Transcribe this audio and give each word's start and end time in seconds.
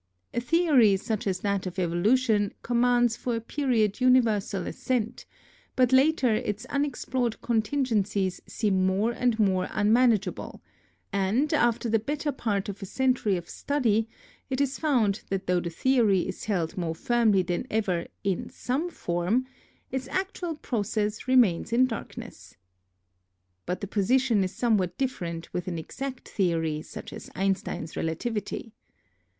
A 0.33 0.39
theory 0.41 0.97
such 0.97 1.27
as 1.27 1.41
that 1.41 1.67
of 1.67 1.77
Evolution 1.77 2.53
commands 2.63 3.15
for 3.15 3.35
a 3.35 3.39
period 3.39 4.01
universal 4.01 4.65
assent, 4.65 5.27
but 5.75 5.93
later 5.93 6.33
its 6.33 6.65
unexplored 6.71 7.39
contingencies 7.43 8.41
seem 8.47 8.83
more 8.87 9.11
and 9.11 9.37
more 9.37 9.67
unmanageable, 9.69 10.59
and 11.13 11.53
after 11.53 11.87
the 11.87 11.99
better 11.99 12.31
part 12.31 12.67
of 12.67 12.81
a 12.81 12.85
century 12.87 13.37
of 13.37 13.47
study 13.47 14.09
it 14.49 14.59
is 14.59 14.79
found 14.79 15.21
that 15.29 15.45
though 15.45 15.59
the 15.59 15.69
theory 15.69 16.21
is 16.27 16.45
held 16.45 16.75
more 16.75 16.95
firmly 16.95 17.43
than 17.43 17.67
ever 17.69 18.07
in 18.23 18.49
some 18.49 18.89
form, 18.89 19.45
its 19.91 20.07
actual 20.07 20.55
20 20.55 20.55
ON 20.55 20.55
GRAVITATION 20.55 20.67
process 20.67 21.27
remains 21.27 21.71
in 21.71 21.85
darkness. 21.85 22.57
But 23.67 23.81
the 23.81 23.87
position 23.87 24.43
is 24.43 24.51
some 24.55 24.77
what 24.77 24.97
different 24.97 25.53
with 25.53 25.67
an 25.67 25.77
exact 25.77 26.27
theory, 26.27 26.81
such 26.81 27.13
as 27.13 27.29
Einstein's 27.35 27.95
relativity. 27.95 28.73